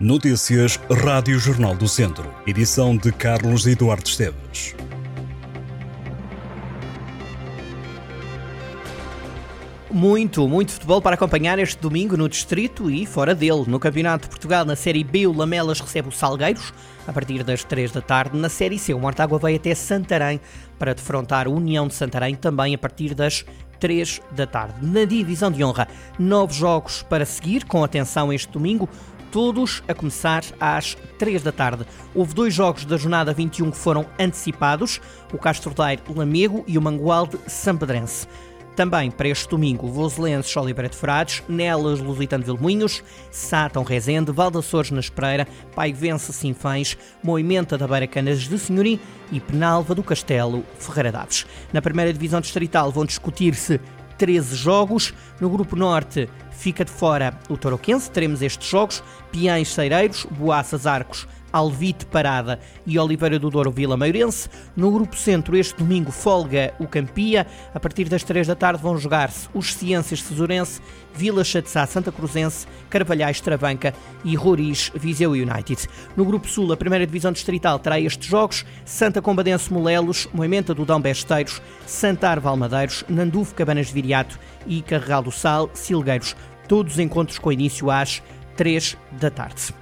[0.00, 2.34] Notícias Rádio Jornal do Centro.
[2.46, 4.74] Edição de Carlos Eduardo Esteves.
[9.90, 13.64] Muito, muito futebol para acompanhar este domingo no Distrito e fora dele.
[13.66, 16.72] No Campeonato de Portugal, na Série B, o Lamelas recebe o Salgueiros
[17.06, 18.38] a partir das 3 da tarde.
[18.38, 20.40] Na Série C, o Mortágua vai até Santarém
[20.78, 23.44] para defrontar a União de Santarém também a partir das
[23.80, 24.74] 3 da tarde.
[24.80, 25.88] Na divisão de honra,
[26.18, 28.88] nove jogos para seguir, com atenção este domingo
[29.30, 31.86] todos a começar às 3 da tarde.
[32.14, 35.00] Houve dois jogos da jornada 21 que foram antecipados,
[35.32, 38.26] o Castro Daire Lamego e o Mangualde Sampedrense.
[38.76, 45.00] Também para este domingo, Voselenses Oliveira de Frades, Nelas Lusitano Vilmoinhos, Sátão Rezende, Valdaçores na
[45.00, 45.46] Espereira,
[45.94, 48.98] Vence Sinfães, Moimenta da Beira Canas de Senhorim
[49.30, 51.46] e Penalva do Castelo Ferreira Daves.
[51.72, 53.80] Na primeira divisão distrital vão discutir-se
[54.20, 55.14] 13 jogos.
[55.40, 58.10] No Grupo Norte fica de fora o Toroquense.
[58.10, 59.02] Teremos estes jogos:
[59.32, 64.48] Piães Ceireiros, Boaças Arcos, Alvite Parada e Oliveira do Douro Vila Meirense.
[64.76, 67.46] No Grupo Centro, este domingo, folga o Campia.
[67.74, 70.80] A partir das 3 da tarde vão jogar-se os Ciências Tesourense,
[71.14, 75.88] Vila Chatzá Santa Cruzense, Carvalhais Travanca e Roriz Viseu United.
[76.16, 80.84] No Grupo Sul, a primeira divisão distrital terá estes jogos: Santa Combadense Molelos, Moimenta do
[80.84, 86.36] Dão Besteiros, Santar Valmadeiros, Nandufo Cabanas de Viriato e Carregal do Sal, Silgueiros.
[86.68, 88.22] Todos os encontros com início às
[88.56, 89.74] 3 da tarde.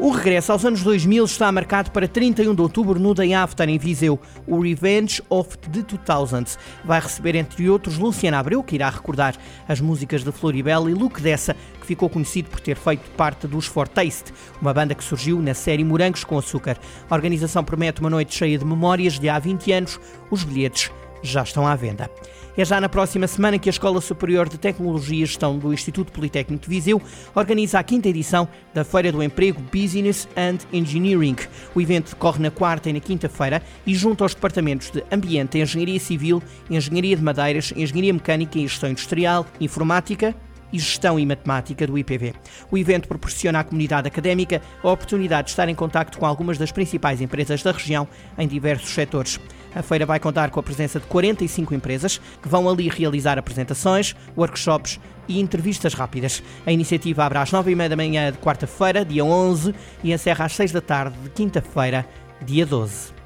[0.00, 3.78] O regresso aos anos 2000 está marcado para 31 de outubro no Day After, em
[3.78, 4.16] Viseu.
[4.46, 9.34] O Revenge of the 2000s vai receber, entre outros, Luciana Abreu, que irá recordar
[9.66, 13.66] as músicas de Floribel, e Luke Dessa, que ficou conhecido por ter feito parte dos
[13.66, 14.32] For Taste,
[14.62, 16.78] uma banda que surgiu na série Morangos com Açúcar.
[17.10, 19.98] A organização promete uma noite cheia de memórias de há 20 anos.
[20.30, 22.10] Os bilhetes já estão à venda.
[22.56, 26.10] É já na próxima semana que a Escola Superior de Tecnologia e Gestão do Instituto
[26.10, 27.00] Politécnico de Viseu
[27.32, 31.36] organiza a quinta edição da Feira do Emprego Business and Engineering.
[31.72, 36.00] O evento decorre na quarta e na quinta-feira e junto aos departamentos de Ambiente, Engenharia
[36.00, 40.34] Civil, Engenharia de Madeiras, Engenharia Mecânica e Gestão Industrial, Informática,
[40.72, 42.34] e Gestão e Matemática do IPV.
[42.70, 46.72] O evento proporciona à comunidade académica a oportunidade de estar em contacto com algumas das
[46.72, 48.06] principais empresas da região
[48.36, 49.40] em diversos setores.
[49.74, 54.16] A feira vai contar com a presença de 45 empresas que vão ali realizar apresentações,
[54.36, 56.42] workshops e entrevistas rápidas.
[56.66, 60.72] A iniciativa abre às 9h30 da manhã de quarta-feira, dia 11, e encerra às 6
[60.72, 62.06] da tarde de quinta-feira,
[62.44, 63.17] dia 12.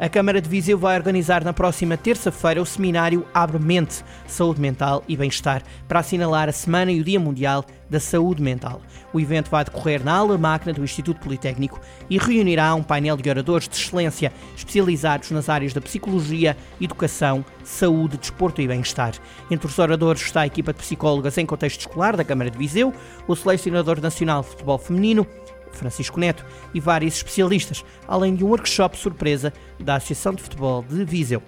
[0.00, 5.04] A Câmara de Viseu vai organizar na próxima terça-feira o seminário Abre Mente, Saúde Mental
[5.06, 8.80] e Bem-Estar, para assinalar a Semana e o Dia Mundial da Saúde Mental.
[9.12, 11.78] O evento vai decorrer na aula máquina do Instituto Politécnico
[12.08, 18.16] e reunirá um painel de oradores de excelência especializados nas áreas da psicologia, educação, saúde,
[18.16, 19.12] desporto e bem-estar.
[19.50, 22.94] Entre os oradores está a equipa de psicólogas em contexto escolar da Câmara de Viseu,
[23.28, 25.26] o selecionador nacional de futebol feminino,
[25.76, 26.44] Francisco Neto,
[26.74, 31.42] e vários especialistas, além de um workshop surpresa da Associação de Futebol de Viseu.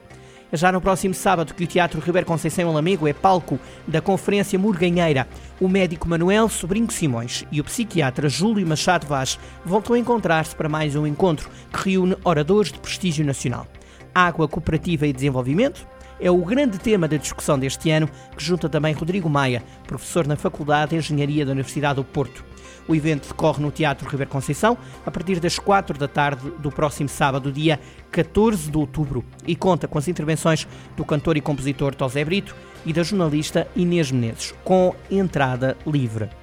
[0.52, 4.58] É já no próximo sábado que o Teatro Ribeiro Conceição Alamego é palco da Conferência
[4.58, 5.26] Murganheira.
[5.58, 10.68] O médico Manuel Sobrinho Simões e o psiquiatra Júlio Machado Vaz voltam a encontrar-se para
[10.68, 13.66] mais um encontro que reúne oradores de prestígio nacional.
[14.14, 15.86] Água Cooperativa e Desenvolvimento,
[16.22, 20.36] é o grande tema da discussão deste ano, que junta também Rodrigo Maia, professor na
[20.36, 22.44] Faculdade de Engenharia da Universidade do Porto.
[22.86, 27.08] O evento decorre no Teatro Ribeiro Conceição a partir das 4 da tarde do próximo
[27.08, 27.78] sábado, dia
[28.10, 30.66] 14 de outubro, e conta com as intervenções
[30.96, 32.54] do cantor e compositor Tosé Brito
[32.86, 36.41] e da jornalista Inês Menezes, com entrada livre.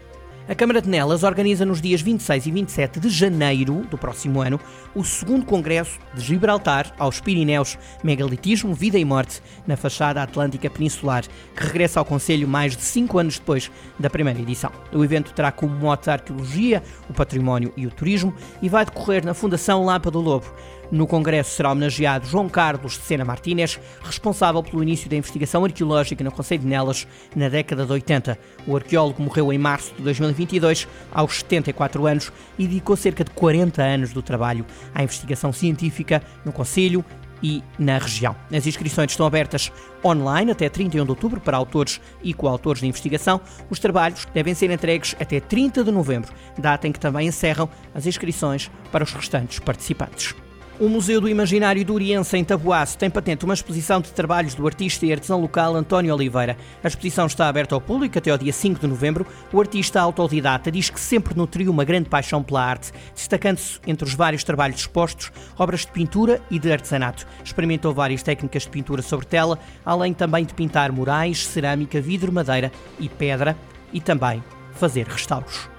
[0.49, 4.59] A Câmara de Nelas organiza nos dias 26 e 27 de janeiro do próximo ano
[4.95, 11.23] o segundo Congresso de Gibraltar aos Pirineus, Megalitismo, Vida e Morte, na fachada atlântica peninsular,
[11.55, 14.71] que regressa ao Conselho mais de cinco anos depois da primeira edição.
[14.91, 19.23] O evento terá como mote a arqueologia, o património e o turismo e vai decorrer
[19.23, 20.51] na Fundação Lapa do Lobo.
[20.91, 26.23] No Congresso será homenageado João Carlos de Sena Martínez, responsável pelo início da investigação arqueológica
[26.23, 28.39] no Conselho de Nelas na década de 80.
[28.66, 33.84] O arqueólogo morreu em março de 2022, aos 74 anos, e dedicou cerca de 40
[33.84, 37.05] anos do trabalho à investigação científica no Conselho
[37.41, 38.35] e na região.
[38.52, 39.72] As inscrições estão abertas
[40.03, 43.40] online até 31 de outubro para autores e coautores de investigação.
[43.69, 48.08] Os trabalhos devem ser entregues até 30 de novembro, data em que também encerram as
[48.08, 50.35] inscrições para os restantes participantes.
[50.79, 54.66] O Museu do Imaginário do Oriense, em Taboaço, tem patente uma exposição de trabalhos do
[54.66, 56.55] artista e artesão local António Oliveira.
[56.81, 59.28] A exposição está aberta ao público até ao dia 5 de novembro.
[59.52, 64.14] O artista autodidata diz que sempre nutriu uma grande paixão pela arte, destacando-se entre os
[64.14, 67.28] vários trabalhos expostos, obras de pintura e de artesanato.
[67.43, 72.72] Experimentou várias técnicas de pintura sobre tela, além também de pintar murais, cerâmica, vidro, madeira
[72.97, 73.58] e pedra,
[73.91, 74.41] e também
[74.72, 75.78] fazer restauros.